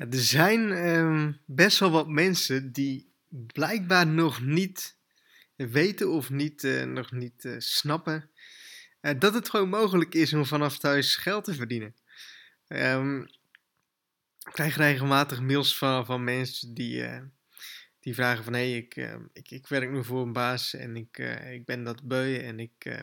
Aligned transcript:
Er 0.00 0.18
zijn 0.18 0.72
ehm, 0.72 1.32
best 1.46 1.78
wel 1.78 1.90
wat 1.90 2.08
mensen 2.08 2.72
die 2.72 3.12
blijkbaar 3.28 4.06
nog 4.06 4.42
niet 4.42 4.96
weten 5.56 6.10
of 6.10 6.30
niet, 6.30 6.64
eh, 6.64 6.84
nog 6.84 7.12
niet 7.12 7.44
eh, 7.44 7.54
snappen 7.58 8.30
eh, 9.00 9.18
dat 9.18 9.34
het 9.34 9.50
gewoon 9.50 9.68
mogelijk 9.68 10.14
is 10.14 10.32
om 10.32 10.46
vanaf 10.46 10.78
thuis 10.78 11.16
geld 11.16 11.44
te 11.44 11.54
verdienen. 11.54 11.94
Ehm, 12.66 13.20
ik 14.38 14.52
krijg 14.52 14.76
regelmatig 14.76 15.40
mails 15.40 15.78
van, 15.78 16.06
van 16.06 16.24
mensen 16.24 16.74
die, 16.74 17.04
die 18.00 18.14
vragen 18.14 18.44
van 18.44 18.52
hé, 18.52 18.70
hey, 18.70 18.76
ik, 18.76 18.96
ik, 19.32 19.50
ik 19.50 19.66
werk 19.66 19.90
nu 19.90 20.04
voor 20.04 20.22
een 20.22 20.32
baas 20.32 20.74
en 20.74 20.96
ik, 20.96 21.18
ik 21.50 21.64
ben 21.64 21.84
dat 21.84 22.02
beu 22.02 22.36
en 22.36 22.60
ik, 22.60 23.02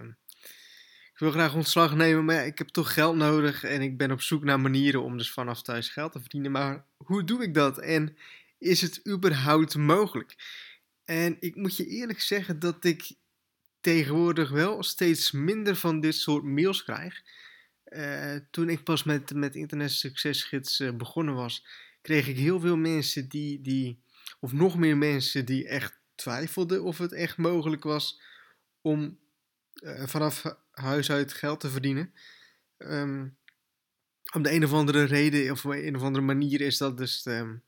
ik 1.17 1.23
wil 1.23 1.31
graag 1.31 1.55
ontslag 1.55 1.95
nemen, 1.95 2.25
maar 2.25 2.45
ik 2.45 2.57
heb 2.57 2.67
toch 2.67 2.93
geld 2.93 3.15
nodig 3.15 3.63
en 3.63 3.81
ik 3.81 3.97
ben 3.97 4.11
op 4.11 4.21
zoek 4.21 4.43
naar 4.43 4.59
manieren 4.59 5.03
om 5.03 5.17
dus 5.17 5.31
vanaf 5.31 5.61
thuis 5.61 5.89
geld 5.89 6.11
te 6.11 6.19
verdienen. 6.19 6.51
Maar 6.51 6.85
hoe 6.97 7.23
doe 7.23 7.43
ik 7.43 7.53
dat 7.53 7.79
en 7.79 8.17
is 8.57 8.81
het 8.81 9.07
überhaupt 9.07 9.75
mogelijk? 9.75 10.35
En 11.05 11.37
ik 11.39 11.55
moet 11.55 11.77
je 11.77 11.87
eerlijk 11.87 12.21
zeggen 12.21 12.59
dat 12.59 12.83
ik 12.85 13.11
tegenwoordig 13.81 14.49
wel 14.49 14.83
steeds 14.83 15.31
minder 15.31 15.75
van 15.75 15.99
dit 15.99 16.15
soort 16.15 16.43
mails 16.43 16.83
krijg. 16.83 17.21
Uh, 17.85 18.35
toen 18.51 18.69
ik 18.69 18.83
pas 18.83 19.03
met, 19.03 19.33
met 19.33 19.55
Internet 19.55 19.91
Succesgids 19.91 20.79
uh, 20.79 20.91
begonnen 20.91 21.35
was, 21.35 21.65
kreeg 22.01 22.27
ik 22.27 22.37
heel 22.37 22.59
veel 22.59 22.77
mensen 22.77 23.29
die, 23.29 23.61
die, 23.61 24.01
of 24.39 24.53
nog 24.53 24.77
meer 24.77 24.97
mensen 24.97 25.45
die 25.45 25.67
echt 25.67 25.99
twijfelden 26.15 26.83
of 26.83 26.97
het 26.97 27.11
echt 27.11 27.37
mogelijk 27.37 27.83
was 27.83 28.21
om 28.81 29.19
uh, 29.73 30.07
vanaf 30.07 30.65
huis 30.77 31.11
uit 31.11 31.33
geld 31.33 31.59
te 31.59 31.69
verdienen. 31.69 32.13
Um, 32.77 33.37
op 34.33 34.43
de 34.43 34.51
een 34.51 34.63
of 34.63 34.73
andere 34.73 35.03
reden 35.03 35.51
of 35.51 35.63
een 35.63 35.95
of 35.95 36.01
andere 36.01 36.25
manier 36.25 36.61
is 36.61 36.77
dat 36.77 36.97
dus 36.97 37.25
um, 37.25 37.63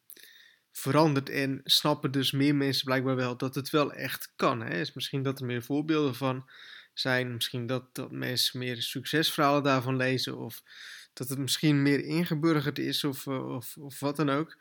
veranderd 0.71 1.29
en 1.29 1.61
snappen 1.63 2.11
dus 2.11 2.31
meer 2.31 2.55
mensen 2.55 2.85
blijkbaar 2.85 3.15
wel 3.15 3.37
dat 3.37 3.55
het 3.55 3.69
wel 3.69 3.93
echt 3.93 4.33
kan. 4.35 4.61
Hè? 4.61 4.79
Is 4.79 4.93
misschien 4.93 5.23
dat 5.23 5.39
er 5.39 5.45
meer 5.45 5.63
voorbeelden 5.63 6.15
van 6.15 6.49
zijn, 6.93 7.33
misschien 7.33 7.67
dat, 7.67 7.95
dat 7.95 8.11
mensen 8.11 8.59
meer 8.59 8.81
succesverhalen 8.81 9.63
daarvan 9.63 9.95
lezen 9.95 10.37
of 10.37 10.63
dat 11.13 11.29
het 11.29 11.37
misschien 11.37 11.81
meer 11.81 12.03
ingeburgerd 12.03 12.79
is 12.79 13.03
of, 13.03 13.27
eh, 13.27 13.55
of, 13.55 13.77
of 13.77 13.99
wat 13.99 14.15
dan 14.15 14.29
ook. 14.29 14.57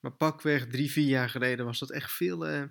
Maar 0.00 0.12
pakweg 0.12 0.66
drie, 0.66 0.90
vier 0.90 1.08
jaar 1.08 1.28
geleden 1.28 1.64
was 1.64 1.78
dat 1.78 1.90
echt 1.90 2.12
veel, 2.12 2.48
uh, 2.48 2.62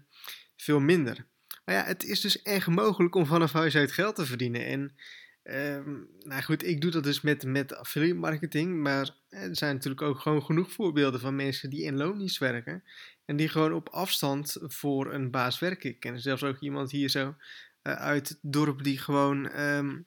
veel 0.55 0.79
minder. 0.79 1.25
Maar 1.65 1.75
ja, 1.75 1.83
het 1.83 2.03
is 2.03 2.21
dus 2.21 2.41
echt 2.41 2.67
mogelijk 2.67 3.15
om 3.15 3.25
vanaf 3.25 3.51
huis 3.51 3.75
uit 3.75 3.91
geld 3.91 4.15
te 4.15 4.25
verdienen. 4.25 4.65
En 4.65 4.95
um, 5.43 6.09
nou 6.19 6.41
goed, 6.41 6.65
ik 6.65 6.81
doe 6.81 6.91
dat 6.91 7.03
dus 7.03 7.21
met, 7.21 7.45
met 7.45 7.75
affiliate 7.75 8.19
marketing. 8.19 8.81
Maar 8.81 9.15
er 9.29 9.55
zijn 9.55 9.73
natuurlijk 9.73 10.01
ook 10.01 10.19
gewoon 10.19 10.43
genoeg 10.43 10.71
voorbeelden 10.71 11.19
van 11.19 11.35
mensen 11.35 11.69
die 11.69 11.83
in 11.83 11.97
loondienst 11.97 12.37
werken. 12.37 12.83
En 13.25 13.35
die 13.35 13.49
gewoon 13.49 13.73
op 13.73 13.89
afstand 13.89 14.57
voor 14.61 15.13
een 15.13 15.31
baas 15.31 15.59
werken. 15.59 15.89
Ik 15.89 15.99
ken 15.99 16.21
zelfs 16.21 16.43
ook 16.43 16.59
iemand 16.59 16.91
hier 16.91 17.09
zo 17.09 17.35
uh, 17.83 17.93
uit 17.93 18.29
het 18.29 18.39
dorp 18.41 18.83
die 18.83 18.97
gewoon 18.97 19.59
um, 19.59 20.05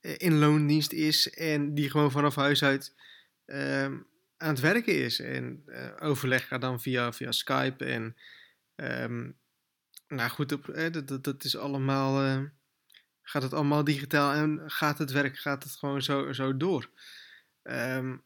in 0.00 0.38
loondienst 0.38 0.92
is. 0.92 1.30
En 1.30 1.74
die 1.74 1.90
gewoon 1.90 2.10
vanaf 2.10 2.34
huis 2.34 2.62
uit 2.62 2.94
um, 3.46 4.06
aan 4.36 4.48
het 4.48 4.60
werken 4.60 5.02
is. 5.02 5.20
En 5.20 5.62
uh, 5.66 5.90
overleg 5.98 6.46
gaat 6.46 6.60
dan 6.60 6.80
via, 6.80 7.12
via 7.12 7.32
Skype 7.32 7.84
en... 7.84 8.16
Nou 10.08 10.30
goed, 10.30 10.68
eh, 10.68 10.92
dat, 10.92 11.24
dat, 11.24 11.44
is 11.44 11.56
allemaal, 11.56 12.42
gaat 13.24 13.42
het 13.42 13.52
allemaal 13.52 13.84
digitaal 13.84 14.32
en 14.32 14.62
gaat 14.66 14.98
het 14.98 15.10
werk 15.10 15.38
gaat 15.38 15.62
het 15.62 15.72
gewoon 15.72 16.02
zo, 16.02 16.32
zo 16.32 16.56
door. 16.56 16.90
Um, 17.62 18.24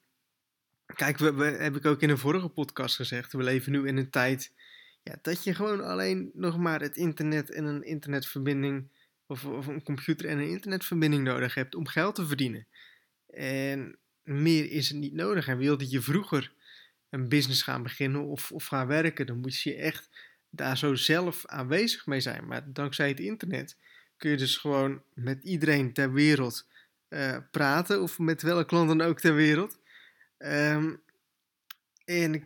kijk, 0.94 1.18
we, 1.18 1.32
we, 1.32 1.44
heb 1.44 1.76
ik 1.76 1.86
ook 1.86 2.02
in 2.02 2.10
een 2.10 2.18
vorige 2.18 2.48
podcast 2.48 2.96
gezegd, 2.96 3.32
we 3.32 3.42
leven 3.42 3.72
nu 3.72 3.86
in 3.86 3.96
een 3.96 4.10
tijd 4.10 4.52
ja, 5.02 5.18
dat 5.22 5.44
je 5.44 5.54
gewoon 5.54 5.84
alleen 5.84 6.30
nog 6.34 6.58
maar 6.58 6.80
het 6.80 6.96
internet 6.96 7.50
en 7.50 7.64
een 7.64 7.82
internetverbinding, 7.82 8.88
of, 9.26 9.44
of 9.44 9.66
een 9.66 9.82
computer 9.82 10.28
en 10.28 10.38
een 10.38 10.48
internetverbinding 10.48 11.24
nodig 11.24 11.54
hebt 11.54 11.74
om 11.74 11.86
geld 11.86 12.14
te 12.14 12.26
verdienen. 12.26 12.66
En 13.26 13.98
meer 14.22 14.70
is 14.70 14.88
het 14.88 14.98
niet 14.98 15.12
nodig. 15.12 15.48
En 15.48 15.58
wilde 15.58 15.90
je 15.90 16.00
vroeger 16.00 16.52
een 17.10 17.28
business 17.28 17.62
gaan 17.62 17.82
beginnen 17.82 18.24
of, 18.24 18.52
of 18.52 18.66
gaan 18.66 18.86
werken, 18.86 19.26
dan 19.26 19.38
moet 19.38 19.60
je 19.60 19.74
echt 19.74 20.08
daar 20.50 20.78
zo 20.78 20.94
zelf 20.94 21.46
aanwezig 21.46 22.06
mee 22.06 22.20
zijn. 22.20 22.46
Maar 22.46 22.72
dankzij 22.72 23.08
het 23.08 23.20
internet 23.20 23.76
kun 24.18 24.30
je 24.30 24.36
dus 24.36 24.56
gewoon 24.56 25.02
met 25.14 25.44
iedereen 25.44 25.92
ter 25.92 26.12
wereld 26.12 26.66
uh, 27.08 27.36
praten, 27.50 28.02
of 28.02 28.18
met 28.18 28.42
welke 28.42 28.64
klant 28.64 28.88
dan 28.88 29.00
ook 29.00 29.20
ter 29.20 29.34
wereld. 29.34 29.78
Um, 30.38 31.02
en 32.04 32.44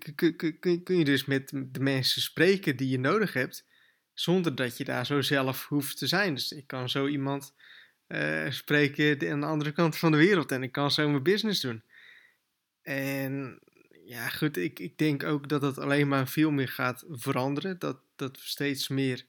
kun 0.83 0.99
je 0.99 1.05
dus 1.05 1.25
met 1.25 1.49
de 1.49 1.81
mensen 1.81 2.23
spreken 2.23 2.77
die 2.77 2.89
je 2.89 2.99
nodig 2.99 3.33
hebt, 3.33 3.67
zonder 4.15 4.55
dat 4.55 4.77
je 4.77 4.85
daar 4.85 5.07
zo 5.07 5.21
zelf 5.21 5.67
hoeft 5.67 5.99
te 5.99 6.07
zijn. 6.07 6.35
Dus 6.35 6.53
ik 6.53 6.67
kan 6.67 6.89
zo 6.89 7.07
iemand 7.07 7.55
uh, 8.09 8.51
spreken 8.51 9.31
aan 9.33 9.41
de 9.41 9.47
andere 9.47 9.73
kant 9.73 9.99
van 9.99 10.13
de 10.13 10.19
wereld 10.19 10.53
en 10.53 10.63
ik 10.63 10.73
kan 10.73 10.91
zo 10.91 11.09
mijn 11.09 11.23
business 11.23 11.61
doen. 11.61 11.83
En 12.83 13.61
ja, 14.05 14.29
goed, 14.29 14.57
ik, 14.57 14.79
ik 14.79 14.99
denk 14.99 15.25
ook 15.25 15.49
dat 15.49 15.63
het 15.63 15.79
alleen 15.79 16.09
maar 16.09 16.29
veel 16.29 16.51
meer 16.51 16.69
gaat 16.69 17.05
veranderen. 17.09 17.79
Dat, 17.79 18.01
dat 18.17 18.39
steeds 18.41 18.89
meer 18.89 19.27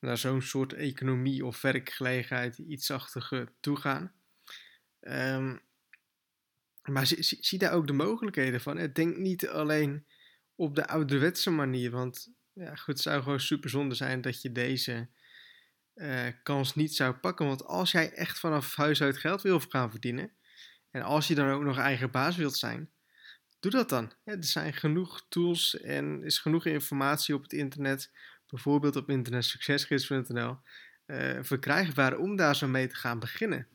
naar 0.00 0.18
zo'n 0.18 0.42
soort 0.42 0.72
economie 0.72 1.44
of 1.44 1.60
werkgelegenheid 1.60 2.58
ietsachtige 2.58 3.52
toe 3.60 3.76
gaan. 3.76 4.12
Um, 5.00 5.60
maar 6.82 7.06
zie, 7.06 7.58
daar 7.58 7.72
ook 7.72 7.86
de 7.86 7.92
mogelijkheden 7.92 8.60
van. 8.60 8.90
Denk 8.92 9.16
niet 9.16 9.48
alleen 9.48 10.06
op 10.54 10.74
de 10.74 10.86
ouderwetse 10.86 11.50
manier. 11.50 11.90
Want 11.90 12.32
ja, 12.52 12.74
goed, 12.74 12.94
het 12.94 13.00
zou 13.00 13.22
gewoon 13.22 13.40
super 13.40 13.70
zonde 13.70 13.94
zijn 13.94 14.20
dat 14.20 14.42
je 14.42 14.52
deze 14.52 15.08
uh, 15.94 16.26
kans 16.42 16.74
niet 16.74 16.94
zou 16.94 17.14
pakken. 17.14 17.46
Want 17.46 17.64
als 17.64 17.90
jij 17.90 18.12
echt 18.12 18.38
vanaf 18.38 18.74
huis 18.74 19.02
uit 19.02 19.16
geld 19.16 19.42
wil 19.42 19.60
gaan 19.60 19.90
verdienen. 19.90 20.32
En 20.90 21.02
als 21.02 21.28
je 21.28 21.34
dan 21.34 21.50
ook 21.50 21.62
nog 21.62 21.78
eigen 21.78 22.10
baas 22.10 22.36
wilt 22.36 22.56
zijn 22.56 22.90
doe 23.60 23.70
dat 23.70 23.88
dan. 23.88 24.12
Ja, 24.24 24.32
er 24.32 24.44
zijn 24.44 24.72
genoeg 24.72 25.26
tools 25.28 25.80
en 25.80 26.22
is 26.22 26.38
genoeg 26.38 26.66
informatie 26.66 27.34
op 27.34 27.42
het 27.42 27.52
internet, 27.52 28.10
bijvoorbeeld 28.48 28.96
op 28.96 29.10
internetsuccesgids.nl, 29.10 30.56
uh, 31.06 31.38
verkrijgbaar 31.40 32.16
om 32.16 32.36
daar 32.36 32.56
zo 32.56 32.68
mee 32.68 32.86
te 32.86 32.94
gaan 32.94 33.18
beginnen. 33.18 33.66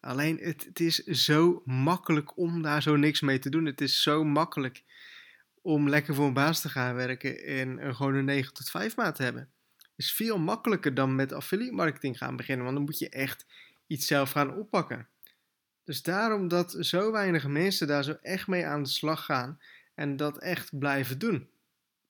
Alleen 0.00 0.38
het, 0.38 0.64
het, 0.64 0.80
is 0.80 1.04
zo 1.04 1.62
makkelijk 1.64 2.36
om 2.38 2.62
daar 2.62 2.82
zo 2.82 2.96
niks 2.96 3.20
mee 3.20 3.38
te 3.38 3.50
doen. 3.50 3.64
Het 3.64 3.80
is 3.80 4.02
zo 4.02 4.24
makkelijk 4.24 4.82
om 5.62 5.88
lekker 5.88 6.14
voor 6.14 6.26
een 6.26 6.32
baas 6.32 6.60
te 6.60 6.68
gaan 6.68 6.94
werken 6.94 7.44
en 7.44 7.94
gewoon 7.94 8.14
een 8.14 8.24
9 8.24 8.54
tot 8.54 8.70
5 8.70 8.96
maat 8.96 9.14
te 9.14 9.22
hebben. 9.22 9.48
Is 9.96 10.12
veel 10.12 10.38
makkelijker 10.38 10.94
dan 10.94 11.14
met 11.14 11.32
affiliate 11.32 11.74
marketing 11.74 12.18
gaan 12.18 12.36
beginnen, 12.36 12.64
want 12.64 12.76
dan 12.76 12.84
moet 12.84 12.98
je 12.98 13.08
echt 13.08 13.46
iets 13.86 14.06
zelf 14.06 14.30
gaan 14.30 14.54
oppakken. 14.54 15.08
Dus 15.84 16.02
daarom 16.02 16.48
dat 16.48 16.76
zo 16.80 17.12
weinig 17.12 17.46
mensen 17.46 17.86
daar 17.86 18.04
zo 18.04 18.16
echt 18.22 18.46
mee 18.46 18.66
aan 18.66 18.82
de 18.82 18.88
slag 18.88 19.24
gaan 19.24 19.60
en 19.94 20.16
dat 20.16 20.38
echt 20.38 20.78
blijven 20.78 21.18
doen. 21.18 21.48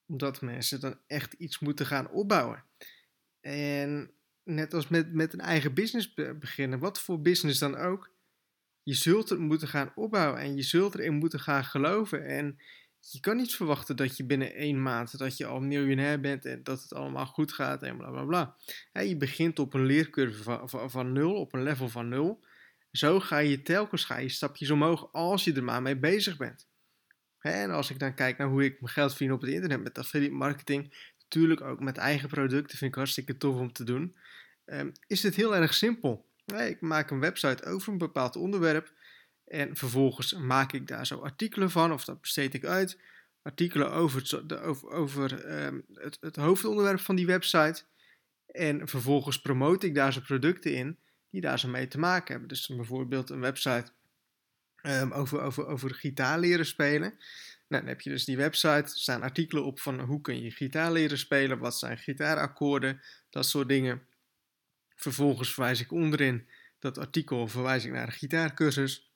Omdat 0.07 0.41
mensen 0.41 0.81
dan 0.81 0.99
echt 1.07 1.33
iets 1.33 1.59
moeten 1.59 1.87
gaan 1.87 2.11
opbouwen. 2.11 2.65
En 3.41 4.11
net 4.45 4.75
als 4.75 4.89
met, 4.89 5.13
met 5.13 5.33
een 5.33 5.41
eigen 5.41 5.75
business 5.75 6.15
beginnen, 6.15 6.79
wat 6.79 7.01
voor 7.01 7.21
business 7.21 7.59
dan 7.59 7.77
ook, 7.77 8.11
je 8.83 8.95
zult 8.95 9.29
het 9.29 9.39
moeten 9.39 9.69
gaan 9.69 9.93
opbouwen 9.95 10.41
en 10.41 10.57
je 10.57 10.63
zult 10.63 10.95
erin 10.95 11.15
moeten 11.15 11.41
gaan 11.41 11.65
geloven. 11.65 12.27
En 12.27 12.59
je 13.11 13.21
kan 13.21 13.37
niet 13.37 13.55
verwachten 13.55 13.97
dat 13.97 14.17
je 14.17 14.25
binnen 14.25 14.55
één 14.55 14.83
maand 14.83 15.19
dat 15.19 15.37
je 15.37 15.47
al 15.47 15.61
miljonair 15.61 16.21
bent 16.21 16.45
en 16.45 16.63
dat 16.63 16.83
het 16.83 16.95
allemaal 16.95 17.27
goed 17.27 17.53
gaat 17.53 17.83
en 17.83 17.97
bla 17.97 18.11
bla 18.11 18.25
bla. 18.25 18.57
je 19.03 19.17
begint 19.17 19.59
op 19.59 19.75
een 19.75 19.87
leercurve 19.87 20.69
van, 20.69 20.91
van, 20.91 21.13
nul, 21.13 21.35
op 21.35 21.53
een 21.53 21.63
level 21.63 21.89
van 21.89 22.09
nul. 22.09 22.45
Zo 22.91 23.21
ga 23.21 23.39
je 23.39 23.63
telkens 23.63 24.05
ga 24.05 24.17
je 24.17 24.29
stapjes 24.29 24.71
omhoog 24.71 25.13
als 25.13 25.45
je 25.45 25.53
er 25.53 25.65
maar 25.65 25.83
mee 25.83 25.99
bezig 25.99 26.37
bent. 26.37 26.69
En 27.43 27.71
als 27.71 27.91
ik 27.91 27.99
dan 27.99 28.15
kijk 28.15 28.39
naar 28.39 28.49
hoe 28.49 28.65
ik 28.65 28.81
mijn 28.81 28.93
geld 28.93 29.11
verdien 29.11 29.33
op 29.33 29.41
het 29.41 29.51
internet 29.51 29.83
met 29.83 29.99
affiliate 29.99 30.35
marketing, 30.35 30.95
natuurlijk 31.19 31.61
ook 31.61 31.81
met 31.81 31.97
eigen 31.97 32.29
producten, 32.29 32.79
vind 32.79 32.91
ik 32.91 32.97
hartstikke 32.97 33.37
tof 33.37 33.57
om 33.57 33.73
te 33.73 33.85
doen, 33.85 34.17
ehm, 34.65 34.91
is 35.07 35.23
het 35.23 35.35
heel 35.35 35.57
erg 35.57 35.75
simpel. 35.75 36.31
Ik 36.47 36.81
maak 36.81 37.11
een 37.11 37.21
website 37.21 37.65
over 37.65 37.93
een 37.93 37.99
bepaald 37.99 38.37
onderwerp 38.37 38.93
en 39.45 39.77
vervolgens 39.77 40.33
maak 40.33 40.73
ik 40.73 40.87
daar 40.87 41.07
zo 41.07 41.19
artikelen 41.19 41.71
van, 41.71 41.93
of 41.93 42.05
dat 42.05 42.21
besteed 42.21 42.55
ik 42.55 42.65
uit. 42.65 42.99
Artikelen 43.43 43.93
over 43.93 44.21
het, 44.21 44.83
over, 44.85 45.45
ehm, 45.45 45.81
het, 45.95 46.19
het 46.21 46.37
hoofdonderwerp 46.37 47.01
van 47.01 47.17
die 47.17 47.27
website. 47.27 47.83
En 48.47 48.89
vervolgens 48.89 49.41
promote 49.41 49.87
ik 49.87 49.95
daar 49.95 50.13
zo 50.13 50.21
producten 50.21 50.75
in 50.75 50.99
die 51.31 51.41
daar 51.41 51.59
zo 51.59 51.69
mee 51.69 51.89
te 51.89 51.99
maken 51.99 52.31
hebben. 52.33 52.49
Dus 52.49 52.67
bijvoorbeeld 52.67 53.31
een 53.31 53.41
website 53.41 53.93
um, 54.83 55.13
over, 55.13 55.41
over, 55.41 55.67
over 55.67 55.95
gitaar 55.95 56.39
leren 56.39 56.67
spelen. 56.67 57.11
Nou, 57.69 57.83
dan 57.83 57.87
heb 57.87 58.01
je 58.01 58.11
dus 58.11 58.25
die 58.25 58.37
website, 58.37 58.69
er 58.69 58.89
staan 58.89 59.23
artikelen 59.23 59.65
op 59.65 59.81
van 59.81 60.01
hoe 60.01 60.21
kun 60.21 60.43
je 60.43 60.51
gitaar 60.51 60.93
leren 60.93 61.19
spelen, 61.19 61.59
wat 61.59 61.79
zijn 61.79 61.99
gitaarakkoorden, 61.99 63.01
dat 63.31 63.47
soort 63.47 63.69
dingen. 63.69 64.03
Vervolgens 64.97 65.55
verwijs 65.55 65.81
ik 65.81 65.93
onderin 65.93 66.49
dat 66.79 66.99
artikel 66.99 67.49
verwijs 67.49 67.85
ik 67.85 67.93
naar 67.93 68.07
een 68.07 68.13
gitaarcursus. 68.13 69.11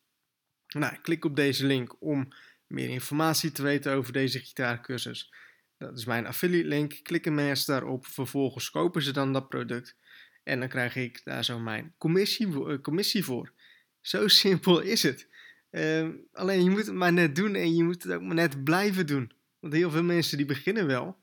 Nou, 0.69 0.97
klik 1.03 1.25
op 1.25 1.37
deze 1.37 1.67
link 1.67 2.03
om 2.03 2.33
meer 2.67 2.89
informatie 2.89 3.53
te 3.53 3.62
weten 3.62 3.93
over 3.93 4.12
deze 4.12 4.39
gitaarcursus. 4.39 5.33
Dat 5.79 5.99
is 5.99 6.05
mijn 6.05 6.27
affiliate 6.27 6.69
link. 6.69 7.01
Klikken 7.03 7.35
mensen 7.35 7.73
daarop. 7.73 8.07
Vervolgens 8.07 8.71
kopen 8.71 9.03
ze 9.03 9.12
dan 9.12 9.33
dat 9.33 9.49
product. 9.49 9.97
En 10.43 10.61
dan 10.61 10.69
krijg 10.69 10.97
ik 10.97 11.21
daar 11.25 11.45
zo 11.45 11.59
mijn 11.59 11.95
commissie, 11.99 12.69
eh, 12.69 12.81
commissie 12.83 13.25
voor. 13.25 13.53
Zo 14.01 14.29
simpel 14.29 14.81
is 14.81 15.03
het. 15.03 15.29
Ehm, 15.71 16.13
alleen 16.33 16.65
je 16.65 16.71
moet 16.71 16.87
het 16.87 16.95
maar 16.95 17.13
net 17.13 17.37
doen 17.37 17.55
en 17.55 17.75
je 17.77 17.85
moet 17.85 18.03
het 18.03 18.13
ook 18.13 18.23
maar 18.23 18.35
net 18.35 18.65
blijven 18.65 19.07
doen. 19.07 19.33
Want 19.59 19.73
heel 19.73 19.91
veel 19.91 20.03
mensen 20.03 20.37
die 20.37 20.47
beginnen 20.47 20.87
wel. 20.87 21.19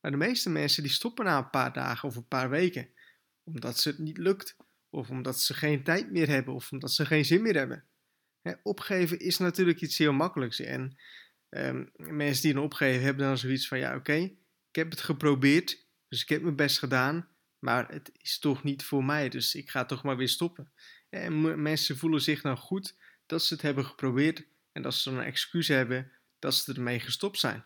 Maar 0.00 0.10
de 0.10 0.16
meeste 0.16 0.50
mensen 0.50 0.82
die 0.82 0.92
stoppen 0.92 1.24
na 1.24 1.38
een 1.38 1.50
paar 1.50 1.72
dagen 1.72 2.08
of 2.08 2.16
een 2.16 2.28
paar 2.28 2.50
weken. 2.50 2.88
Omdat 3.44 3.78
ze 3.78 3.88
het 3.88 3.98
niet 3.98 4.18
lukt. 4.18 4.56
Of 4.90 5.10
omdat 5.10 5.40
ze 5.40 5.54
geen 5.54 5.82
tijd 5.82 6.10
meer 6.10 6.28
hebben. 6.28 6.54
Of 6.54 6.72
omdat 6.72 6.92
ze 6.92 7.06
geen 7.06 7.24
zin 7.24 7.42
meer 7.42 7.54
hebben. 7.54 7.84
opgeven 8.62 9.18
is 9.18 9.38
natuurlijk 9.38 9.80
iets 9.80 9.98
heel 9.98 10.12
makkelijks. 10.12 10.60
En 10.60 10.96
ehm, 11.48 11.84
mensen 11.96 12.42
die 12.42 12.54
dan 12.54 12.62
opgeven 12.62 13.02
hebben 13.02 13.26
dan 13.26 13.38
zoiets 13.38 13.68
van... 13.68 13.78
Ja 13.78 13.96
oké, 13.96 14.14
ik 14.68 14.74
heb 14.74 14.90
het 14.90 15.00
geprobeerd. 15.00 15.86
Dus 16.08 16.22
ik 16.22 16.28
heb 16.28 16.42
mijn 16.42 16.56
best 16.56 16.78
gedaan. 16.78 17.28
Maar 17.58 17.88
het 17.88 18.10
is 18.16 18.38
toch 18.38 18.62
niet 18.62 18.84
voor 18.84 19.04
mij. 19.04 19.28
Dus 19.28 19.54
ik 19.54 19.70
ga 19.70 19.84
toch 19.84 20.02
maar 20.02 20.16
weer 20.16 20.28
stoppen. 20.28 20.72
En 21.08 21.62
mensen 21.62 21.96
voelen 21.96 22.20
zich 22.20 22.40
dan 22.40 22.56
goed 22.56 22.96
dat 23.28 23.42
ze 23.42 23.54
het 23.54 23.62
hebben 23.62 23.84
geprobeerd. 23.84 24.44
En 24.72 24.82
dat 24.82 24.94
ze 24.94 25.10
een 25.10 25.22
excuus 25.22 25.68
hebben 25.68 26.12
dat 26.38 26.54
ze 26.54 26.72
ermee 26.72 27.00
gestopt 27.00 27.38
zijn. 27.38 27.64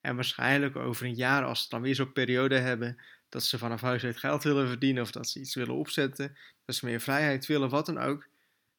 En 0.00 0.14
waarschijnlijk 0.14 0.76
over 0.76 1.06
een 1.06 1.14
jaar, 1.14 1.44
als 1.44 1.62
ze 1.62 1.68
dan 1.68 1.82
weer 1.82 1.94
zo'n 1.94 2.12
periode 2.12 2.58
hebben, 2.58 3.02
dat 3.28 3.44
ze 3.44 3.58
vanaf 3.58 3.80
huis 3.80 4.04
geld 4.18 4.42
willen 4.42 4.68
verdienen 4.68 5.02
of 5.02 5.10
dat 5.10 5.28
ze 5.28 5.40
iets 5.40 5.54
willen 5.54 5.74
opzetten, 5.74 6.36
dat 6.64 6.74
ze 6.74 6.86
meer 6.86 7.00
vrijheid 7.00 7.46
willen, 7.46 7.68
wat 7.68 7.86
dan 7.86 7.98
ook, 7.98 8.28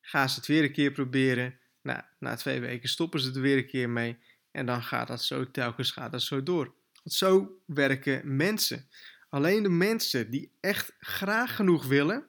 gaan 0.02 0.30
ze 0.30 0.36
het 0.36 0.48
weer 0.48 0.64
een 0.64 0.72
keer 0.72 0.92
proberen. 0.92 1.60
Nou, 1.82 2.02
na 2.20 2.36
twee 2.36 2.60
weken 2.60 2.90
stoppen 2.90 3.20
ze 3.20 3.32
er 3.32 3.42
weer 3.42 3.58
een 3.58 3.68
keer 3.68 3.90
mee 3.90 4.18
en 4.52 4.66
dan 4.66 4.84
gaat 4.84 5.08
dat 5.08 5.24
zo, 5.24 5.52
telkens 5.52 5.92
gaat 5.92 6.12
dat 6.12 6.22
zo 6.22 6.44
door. 6.44 6.74
Want 7.04 7.16
zo 7.16 7.62
werken 7.66 8.36
mensen. 8.36 8.90
Alleen 9.30 9.64
de 9.64 9.70
mensen 9.70 10.32
die 10.32 10.52
echt 10.60 10.96
graag 11.00 11.56
genoeg 11.56 11.86
willen, 11.86 12.28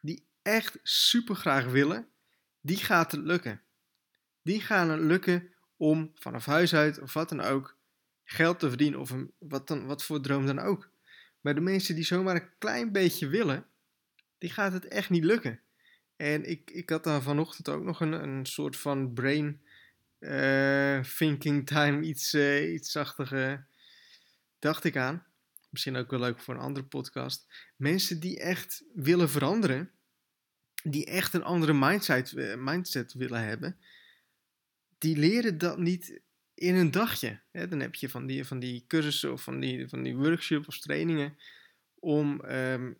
die 0.00 0.26
echt 0.42 0.78
super 0.82 1.34
graag 1.34 1.64
willen, 1.64 2.08
die 2.60 2.76
gaat 2.76 3.12
het 3.12 3.20
lukken. 3.20 3.62
Die 4.42 4.60
gaan 4.60 4.90
het 4.90 5.00
lukken 5.00 5.48
om 5.76 6.10
vanaf 6.14 6.44
huis 6.44 6.74
uit 6.74 7.00
of 7.00 7.12
wat 7.12 7.28
dan 7.28 7.40
ook 7.40 7.76
geld 8.24 8.58
te 8.58 8.68
verdienen 8.68 9.00
of 9.00 9.14
wat, 9.38 9.68
dan, 9.68 9.86
wat 9.86 10.04
voor 10.04 10.20
droom 10.20 10.46
dan 10.46 10.58
ook. 10.58 10.90
Maar 11.40 11.54
de 11.54 11.60
mensen 11.60 11.94
die 11.94 12.04
zomaar 12.04 12.34
een 12.34 12.58
klein 12.58 12.92
beetje 12.92 13.28
willen, 13.28 13.66
die 14.38 14.50
gaat 14.50 14.72
het 14.72 14.88
echt 14.88 15.10
niet 15.10 15.24
lukken. 15.24 15.60
En 16.16 16.50
ik, 16.50 16.70
ik 16.70 16.90
had 16.90 17.04
daar 17.04 17.22
vanochtend 17.22 17.68
ook 17.68 17.82
nog 17.82 18.00
een, 18.00 18.12
een 18.12 18.46
soort 18.46 18.76
van 18.76 19.12
brain 19.12 19.60
uh, 20.18 21.00
thinking 21.00 21.66
time, 21.66 22.02
iets, 22.02 22.34
uh, 22.34 22.72
iets 22.72 22.96
achtige, 22.96 23.64
dacht 24.58 24.84
ik 24.84 24.96
aan. 24.96 25.26
Misschien 25.70 25.96
ook 25.96 26.10
wel 26.10 26.20
leuk 26.20 26.40
voor 26.40 26.54
een 26.54 26.60
andere 26.60 26.86
podcast. 26.86 27.46
Mensen 27.76 28.20
die 28.20 28.40
echt 28.40 28.84
willen 28.94 29.30
veranderen, 29.30 29.90
die 30.82 31.06
echt 31.06 31.34
een 31.34 31.44
andere 31.44 31.72
mindset, 31.74 32.32
eh, 32.32 32.56
mindset 32.56 33.12
willen 33.12 33.44
hebben, 33.44 33.76
die 34.98 35.16
leren 35.16 35.58
dat 35.58 35.78
niet 35.78 36.20
in 36.54 36.74
een 36.74 36.90
dagje. 36.90 37.40
Dan 37.52 37.80
heb 37.80 37.94
je 37.94 38.08
van 38.08 38.26
die, 38.26 38.44
van 38.44 38.58
die 38.58 38.84
cursussen 38.86 39.32
of 39.32 39.42
van 39.42 39.60
die, 39.60 39.88
van 39.88 40.02
die 40.02 40.16
workshops 40.16 40.66
of 40.66 40.78
trainingen 40.78 41.36
om 41.94 42.40
ehm, 42.40 42.92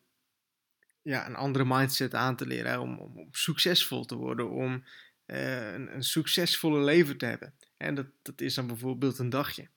ja, 1.02 1.26
een 1.26 1.34
andere 1.34 1.64
mindset 1.64 2.14
aan 2.14 2.36
te 2.36 2.46
leren, 2.46 2.80
om, 2.80 2.98
om, 2.98 3.28
succesvol 3.30 4.04
te 4.04 4.14
worden, 4.14 4.50
om 4.50 4.84
uh, 5.26 5.72
een, 5.72 5.94
een, 5.94 6.02
succesvolle 6.02 6.84
leven 6.84 7.16
te 7.16 7.26
hebben. 7.26 7.54
En 7.76 7.94
dat, 7.94 8.06
dat 8.22 8.40
is 8.40 8.54
dan 8.54 8.66
bijvoorbeeld 8.66 9.18
een 9.18 9.30
dagje. 9.30 9.68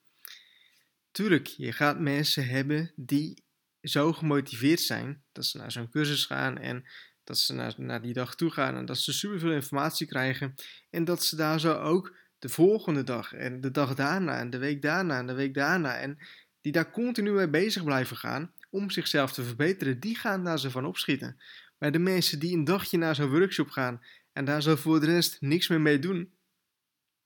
Tuurlijk, 1.12 1.48
je 1.48 1.72
gaat 1.72 2.00
mensen 2.00 2.48
hebben 2.48 2.92
die 2.96 3.44
zo 3.82 4.14
gemotiveerd 4.14 4.80
zijn 4.80 5.24
dat 5.32 5.46
ze 5.46 5.58
naar 5.58 5.72
zo'n 5.72 5.90
cursus 5.90 6.26
gaan 6.26 6.58
en 6.58 6.86
dat 7.24 7.38
ze 7.38 7.74
naar, 7.78 8.02
die 8.02 8.14
dag 8.14 8.36
toe 8.36 8.52
gaan 8.52 8.75
en 8.75 8.86
dat 8.86 8.98
ze 8.98 9.14
superveel 9.14 9.52
informatie 9.52 10.08
krijgen. 10.08 10.54
En 10.90 11.04
dat 11.04 11.24
ze 11.24 11.36
daar 11.36 11.60
zo 11.60 11.74
ook 11.74 12.16
de 12.40 12.50
volgende 12.50 13.04
dag 13.04 13.34
en 13.34 13.62
de 13.62 13.72
dag 13.72 13.96
daarna 13.96 14.38
en 14.38 14.50
de 14.50 14.58
week 14.58 14.81
daarna 14.81 15.18
en 15.18 15.28
de 15.28 15.34
week 15.34 15.54
daarna. 15.54 15.98
En 15.98 16.18
die 16.62 16.72
daar 16.72 16.92
continu 16.92 17.31
mee 17.31 17.50
bezig 17.50 17.84
blijven 17.84 18.18
gaan 18.18 18.54
om 18.70 18.90
zichzelf 18.90 19.34
te 19.34 19.44
verbeteren, 19.44 20.00
die 20.00 20.16
gaan 20.16 20.44
daar 20.44 20.60
zo 20.60 20.70
van 20.70 20.86
opschieten. 20.86 21.42
Maar 21.78 21.92
de 21.92 22.00
mensen 22.00 22.40
die 22.40 22.56
een 22.56 22.64
dagje 22.64 22.98
naar 22.98 23.16
zo'n 23.16 23.30
workshop 23.30 23.69
gaan 23.69 24.02
en 24.34 24.46
daar 24.46 24.62
zo 24.62 24.76
voor 24.76 25.00
de 25.00 25.06
rest 25.06 25.42
niks 25.42 25.68
meer 25.68 25.81
mee 25.81 26.00
doen, 26.00 26.34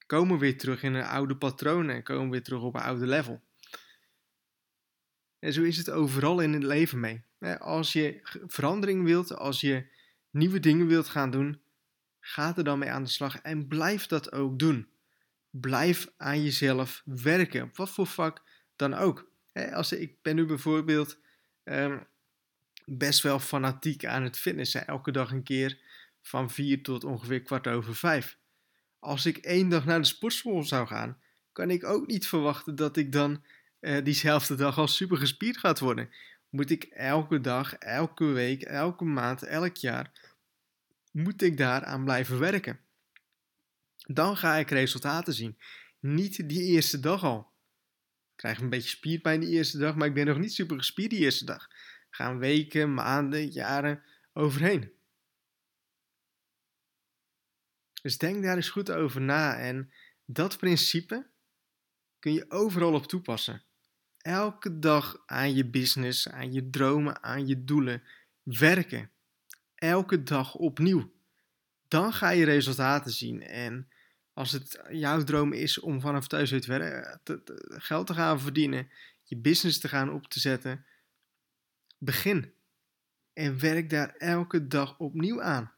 komen 0.05 0.39
weer 0.39 0.57
terug 0.57 0.83
in 0.83 0.93
een 0.93 1.05
oude 1.05 1.37
patroon 1.37 1.89
en 1.89 2.03
komen 2.03 2.29
weer 2.29 2.43
terug 2.43 2.61
op 2.61 2.75
een 2.75 2.81
oude 2.81 3.07
level. 3.07 3.46
En 5.39 5.53
zo 5.53 5.63
is 5.63 5.77
het 5.77 5.89
overal 5.89 6.39
in 6.39 6.53
het 6.53 6.63
leven 6.63 6.99
mee. 6.99 7.21
Als 7.59 7.93
je 7.93 8.19
verandering 8.47 9.03
wilt, 9.03 9.35
als 9.35 9.61
je 9.61 9.85
nieuwe 10.29 10.59
dingen 10.59 10.87
wilt 10.87 11.07
gaan 11.07 11.31
doen, 11.31 11.61
ga 12.19 12.57
er 12.57 12.63
dan 12.63 12.79
mee 12.79 12.89
aan 12.89 13.03
de 13.03 13.09
slag 13.09 13.37
en 13.41 13.67
blijf 13.67 14.05
dat 14.07 14.31
ook 14.31 14.59
doen. 14.59 14.87
Blijf 15.49 16.11
aan 16.17 16.43
jezelf 16.43 17.01
werken, 17.05 17.71
wat 17.73 17.89
voor 17.89 18.07
vak 18.07 18.41
dan 18.75 18.93
ook. 18.93 19.31
Als 19.71 19.91
ik 19.91 20.21
ben 20.21 20.35
nu 20.35 20.45
bijvoorbeeld 20.45 21.17
um, 21.63 22.07
best 22.85 23.21
wel 23.21 23.39
fanatiek 23.39 24.05
aan 24.05 24.23
het 24.23 24.37
fitnessen, 24.37 24.87
elke 24.87 25.11
dag 25.11 25.31
een 25.31 25.43
keer 25.43 25.79
van 26.21 26.49
4 26.49 26.83
tot 26.83 27.03
ongeveer 27.03 27.41
kwart 27.41 27.67
over 27.67 27.95
5. 27.95 28.37
Als 28.99 29.25
ik 29.25 29.37
één 29.37 29.69
dag 29.69 29.85
naar 29.85 29.99
de 29.99 30.07
sportschool 30.07 30.63
zou 30.63 30.87
gaan, 30.87 31.17
kan 31.51 31.69
ik 31.69 31.83
ook 31.83 32.07
niet 32.07 32.27
verwachten 32.27 32.75
dat 32.75 32.97
ik 32.97 33.11
dan 33.11 33.43
uh, 33.79 34.03
diezelfde 34.03 34.55
dag 34.55 34.77
al 34.77 34.87
super 34.87 35.17
gespierd 35.17 35.57
gaat 35.57 35.79
worden. 35.79 36.09
Moet 36.49 36.69
ik 36.69 36.83
elke 36.83 37.41
dag, 37.41 37.73
elke 37.73 38.25
week, 38.25 38.61
elke 38.61 39.03
maand, 39.03 39.43
elk 39.43 39.75
jaar, 39.75 40.11
moet 41.11 41.41
ik 41.41 41.57
daaraan 41.57 42.03
blijven 42.03 42.39
werken. 42.39 42.79
Dan 43.97 44.37
ga 44.37 44.55
ik 44.55 44.69
resultaten 44.69 45.33
zien. 45.33 45.57
Niet 45.99 46.49
die 46.49 46.63
eerste 46.63 46.99
dag 46.99 47.23
al. 47.23 47.39
Ik 48.31 48.43
krijg 48.43 48.59
een 48.59 48.69
beetje 48.69 48.89
spierpijn 48.89 49.39
die 49.39 49.49
eerste 49.49 49.77
dag, 49.77 49.95
maar 49.95 50.07
ik 50.07 50.13
ben 50.13 50.25
nog 50.25 50.37
niet 50.37 50.53
super 50.53 50.77
gespierd 50.77 51.09
die 51.09 51.19
eerste 51.19 51.45
dag. 51.45 51.67
Gaan 52.09 52.39
weken, 52.39 52.93
maanden, 52.93 53.47
jaren 53.47 54.03
overheen. 54.33 54.91
Dus 58.01 58.17
denk 58.17 58.43
daar 58.43 58.55
eens 58.55 58.69
goed 58.69 58.91
over 58.91 59.21
na 59.21 59.57
en 59.59 59.91
dat 60.25 60.57
principe 60.57 61.27
kun 62.19 62.33
je 62.33 62.51
overal 62.51 62.93
op 62.93 63.07
toepassen 63.07 63.66
elke 64.27 64.79
dag 64.79 65.23
aan 65.25 65.53
je 65.53 65.65
business, 65.65 66.29
aan 66.29 66.53
je 66.53 66.69
dromen, 66.69 67.23
aan 67.23 67.47
je 67.47 67.63
doelen 67.63 68.03
werken. 68.43 69.11
Elke 69.75 70.23
dag 70.23 70.55
opnieuw. 70.55 71.11
Dan 71.87 72.13
ga 72.13 72.29
je 72.29 72.45
resultaten 72.45 73.11
zien. 73.11 73.41
En 73.41 73.87
als 74.33 74.51
het 74.51 74.81
jouw 74.89 75.23
droom 75.23 75.53
is 75.53 75.79
om 75.79 76.01
vanaf 76.01 76.27
thuis 76.27 76.53
uit 76.53 76.65
geld 77.67 78.07
te 78.07 78.13
gaan 78.13 78.39
verdienen, 78.39 78.89
je 79.23 79.37
business 79.37 79.79
te 79.79 79.87
gaan 79.87 80.13
op 80.13 80.27
te 80.27 80.39
zetten, 80.39 80.85
begin. 81.97 82.53
En 83.33 83.59
werk 83.59 83.89
daar 83.89 84.15
elke 84.15 84.67
dag 84.67 84.99
opnieuw 84.99 85.41
aan. 85.41 85.71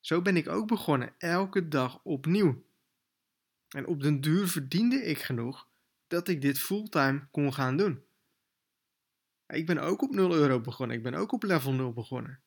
Zo 0.00 0.22
ben 0.22 0.36
ik 0.36 0.48
ook 0.48 0.68
begonnen, 0.68 1.14
elke 1.18 1.68
dag 1.68 2.00
opnieuw. 2.02 2.64
En 3.68 3.86
op 3.86 4.02
den 4.02 4.20
duur 4.20 4.48
verdiende 4.48 4.96
ik 4.96 5.18
genoeg 5.18 5.68
dat 6.06 6.28
ik 6.28 6.40
dit 6.40 6.58
fulltime 6.58 7.28
kon 7.30 7.52
gaan 7.52 7.76
doen. 7.76 8.04
Ik 9.46 9.66
ben 9.66 9.78
ook 9.78 10.02
op 10.02 10.10
0 10.10 10.34
euro 10.34 10.60
begonnen. 10.60 10.96
Ik 10.96 11.02
ben 11.02 11.14
ook 11.14 11.32
op 11.32 11.42
level 11.42 11.72
0 11.72 11.92
begonnen. 11.92 12.42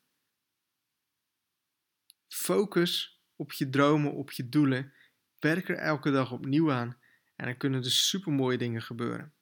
Focus 2.28 3.22
op 3.36 3.52
je 3.52 3.70
dromen, 3.70 4.14
op 4.14 4.32
je 4.32 4.50
doelen. 4.50 4.94
Werk 5.40 5.70
er 5.70 5.78
elke 5.78 6.12
dag 6.12 6.32
opnieuw 6.32 6.72
aan. 6.72 6.98
En 7.36 7.46
dan 7.46 7.58
kunnen 7.58 7.84
er 7.84 7.92
super 7.92 8.32
mooie 8.32 8.58
dingen 8.58 8.82
gebeuren. 8.82 9.34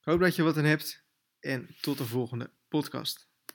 Ik 0.00 0.04
hoop 0.04 0.20
dat 0.20 0.36
je 0.36 0.42
wat 0.42 0.56
aan 0.56 0.64
hebt. 0.64 1.04
En 1.40 1.76
tot 1.80 1.98
de 1.98 2.06
volgende 2.06 2.52
podcast. 2.68 3.27